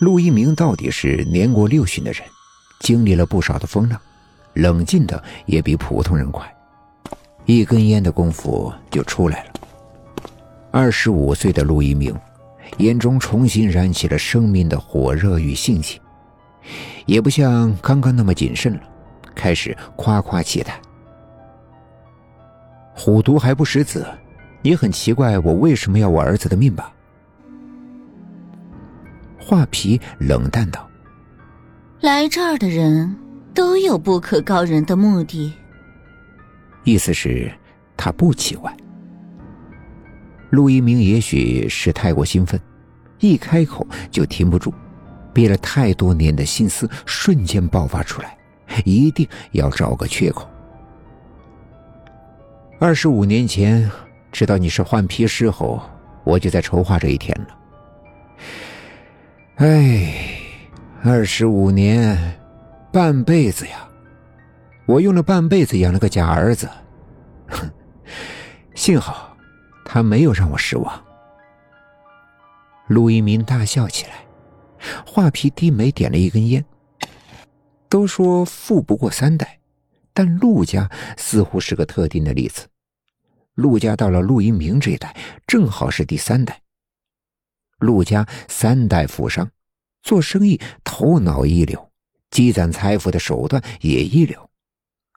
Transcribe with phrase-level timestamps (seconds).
[0.00, 2.22] 陆一鸣到底是年过六旬的人，
[2.80, 3.98] 经历了不少的风浪，
[4.54, 6.52] 冷静的也比普通人快，
[7.44, 9.52] 一根烟的功夫就出来了。
[10.72, 12.12] 二十五岁的陆一鸣，
[12.78, 16.00] 眼中重新燃起了生命的火热与兴起，
[17.06, 18.80] 也不像刚刚那么谨慎了，
[19.32, 20.76] 开始夸夸其谈。
[22.92, 24.04] 虎毒还不食子，
[24.60, 26.92] 你很奇怪我为什么要我儿子的命吧？
[29.46, 30.88] 画皮冷淡道
[32.00, 33.14] ：“来这儿的人
[33.52, 35.52] 都有不可告人的目的。”
[36.82, 37.52] 意思是，
[37.94, 38.74] 他不奇怪。
[40.48, 42.58] 陆一鸣也许是太过兴奋，
[43.18, 44.72] 一开口就停不住，
[45.34, 48.38] 憋了太多年的心思瞬间爆发出来，
[48.86, 50.48] 一定要找个缺口。
[52.80, 53.90] 二十五年前，
[54.32, 55.82] 知道你是换皮师后，
[56.24, 57.58] 我就在筹划这一天了。
[59.56, 60.12] 哎，
[61.04, 62.40] 二十五年，
[62.92, 63.88] 半辈子呀！
[64.84, 66.68] 我用了半辈子养了个假儿子，
[67.46, 67.70] 哼！
[68.74, 69.36] 幸好
[69.84, 71.04] 他没有让我失望。
[72.88, 74.26] 陆一鸣大笑起来，
[75.06, 76.64] 画皮低眉点了一根烟。
[77.88, 79.60] 都说富不过三代，
[80.12, 82.66] 但陆家似乎是个特定的例子。
[83.54, 85.14] 陆家到了陆一鸣这一代，
[85.46, 86.60] 正好是第三代。
[87.84, 89.48] 陆家三代富商，
[90.02, 91.90] 做生意头脑一流，
[92.30, 94.38] 积攒财富的手段也一流。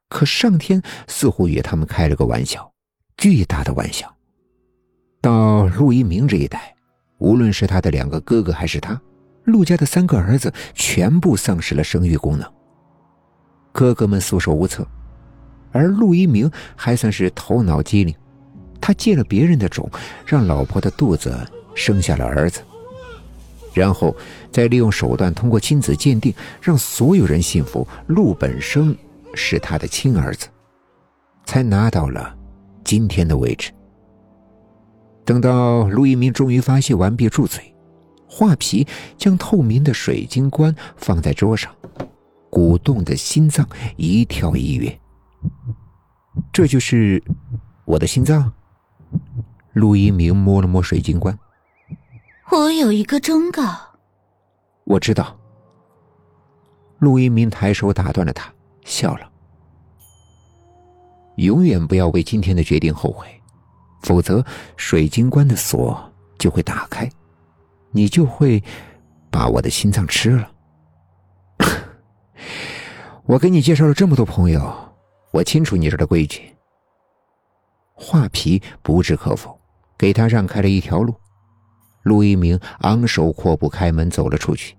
[0.09, 2.71] 可上天似乎与他们开了个玩笑，
[3.17, 4.13] 巨大的玩笑。
[5.21, 6.75] 到陆一鸣这一代，
[7.17, 8.99] 无论是他的两个哥哥还是他，
[9.45, 12.49] 陆家的三个儿子全部丧失了生育功能。
[13.71, 14.87] 哥哥们束手无策，
[15.71, 18.15] 而陆一鸣还算是头脑机灵，
[18.79, 19.89] 他借了别人的种，
[20.25, 21.35] 让老婆的肚子。
[21.77, 22.61] 生下了儿子，
[23.71, 24.13] 然后
[24.51, 28.97] 再利用手段通过亲子鉴定，让所有人信服陆本生
[29.35, 30.47] 是他的亲儿子，
[31.45, 32.35] 才拿到了
[32.83, 33.71] 今天的位置。
[35.23, 37.75] 等到陆一鸣终于发泄完毕，住嘴，
[38.27, 41.71] 画皮将透明的水晶棺放在桌上，
[42.49, 44.99] 鼓动的心脏一跳一跃。
[46.51, 47.21] 这就是
[47.85, 48.51] 我的心脏。
[49.73, 51.37] 陆一鸣摸了摸水晶棺。
[52.51, 53.63] 我有一个忠告。
[54.85, 55.37] 我知道。
[56.99, 58.51] 陆一鸣抬手打断了他，
[58.83, 59.29] 笑了。
[61.35, 63.27] 永远不要为今天的决定后悔，
[64.01, 64.43] 否则
[64.75, 67.07] 水晶棺的锁就会打开，
[67.91, 68.63] 你就会
[69.29, 70.51] 把我的心脏吃了。
[73.25, 74.75] 我给你介绍了这么多朋友，
[75.31, 76.55] 我清楚你这的规矩。
[77.93, 79.59] 画皮不置可否，
[79.97, 81.13] 给他让开了一条路。
[82.07, 84.75] 陆一鸣昂首阔步开门走了出去。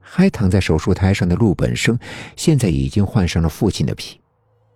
[0.00, 1.98] 还躺在手术台上的陆本生，
[2.34, 4.18] 现在已经换上了父亲的皮，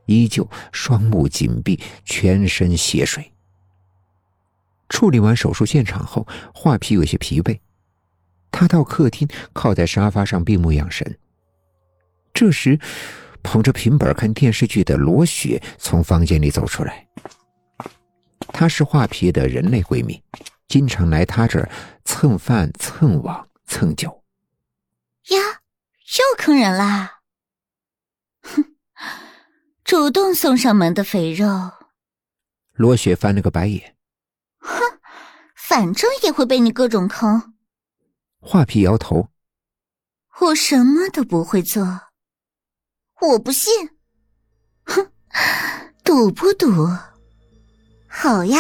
[0.04, 3.32] 依旧双目紧闭，全身血水。
[4.90, 7.58] 处理完手术现场后，画皮有些疲惫，
[8.50, 11.18] 他到客厅靠在沙发上闭目养神。
[12.34, 12.78] 这时，
[13.42, 17.06] 捧着平板看电视剧的罗雪从房间里走出来，
[18.48, 20.22] 她是画皮的人类闺蜜。
[20.72, 21.70] 经常来他这儿
[22.02, 24.24] 蹭饭、蹭网、蹭酒。
[25.28, 25.38] 呀，
[26.16, 27.20] 又坑人啦！
[28.40, 28.74] 哼，
[29.84, 31.46] 主动送上门的肥肉。
[32.72, 33.98] 罗雪翻了个白眼。
[34.60, 34.80] 哼，
[35.54, 37.52] 反正也会被你各种坑。
[38.40, 39.28] 画皮摇头。
[40.40, 41.84] 我什么都不会做。
[43.20, 43.90] 我不信。
[44.84, 45.12] 哼，
[46.02, 46.88] 赌不赌？
[48.08, 48.58] 好呀。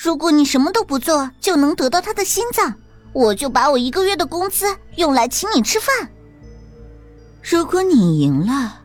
[0.00, 2.72] 如果你什么都不做就能得到他的心脏，
[3.12, 4.64] 我就把我一个月的工资
[4.94, 6.08] 用来请你吃饭。
[7.42, 8.82] 如果你赢了，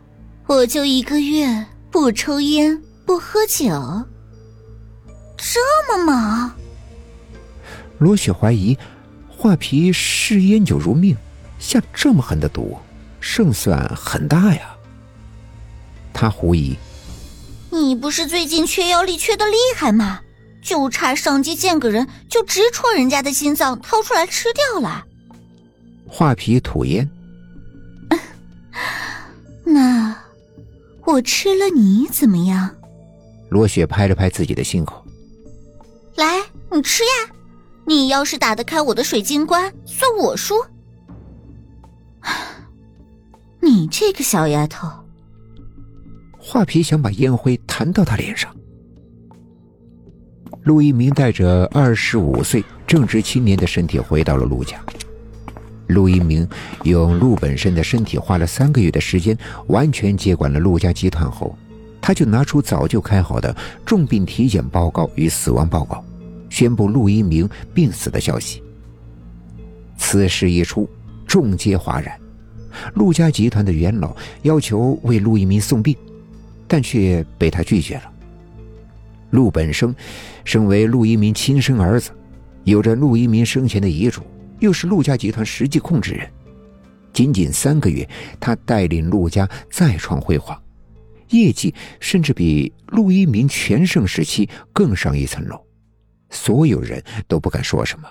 [0.47, 3.68] 我就一个月不抽烟不喝酒。
[5.38, 6.51] 这么猛？
[8.00, 8.75] 罗雪怀疑，
[9.30, 11.15] 画皮视烟酒如命，
[11.60, 12.75] 下这么狠的毒，
[13.19, 14.75] 胜算很大呀。
[16.12, 16.75] 他狐疑：
[17.69, 20.21] 你不是最近缺药力缺的厉害吗？
[20.63, 25.06] 就差上街见个人，就直戳人家的心脏，掏出来吃掉了。
[26.07, 27.10] 画皮吐烟。
[29.65, 30.15] 那
[31.06, 32.69] 我吃了你怎么样？
[33.50, 35.06] 罗雪拍了拍自己的心口。
[36.15, 37.33] 来，你吃呀！
[37.86, 40.56] 你要是打得开我的水晶棺，算我输。
[43.60, 44.88] 你这个小丫头。
[46.39, 48.54] 画皮想把烟灰弹到他脸上。
[50.63, 54.80] 陆一鸣带着二十五岁正值青年的身体回到了陆家。
[55.88, 56.48] 陆一鸣
[56.83, 59.38] 用陆本生的身体花了三个月的时间，
[59.68, 61.54] 完全接管了陆家集团后，
[62.01, 63.54] 他就拿出早就开好的
[63.86, 66.01] 重病体检报告与死亡报告，
[66.50, 68.63] 宣布陆一鸣病死的消息。
[69.98, 70.89] 此事一出，
[71.27, 72.18] 众皆哗然。
[72.94, 75.94] 陆家集团的元老要求为陆一鸣送病，
[76.69, 78.12] 但却被他拒绝了。
[79.33, 79.94] 陆本生
[80.45, 82.12] 身为陆一鸣亲生儿子，
[82.65, 84.21] 有着陆一鸣生前的遗嘱。
[84.59, 86.31] 又是陆家集团实际控制人，
[87.12, 88.07] 仅仅三个月，
[88.39, 90.57] 他带领陆家再创辉煌，
[91.30, 95.59] 业绩甚至比陆一鸣全盛时期更上一层楼，
[96.29, 98.07] 所有人都不敢说什么。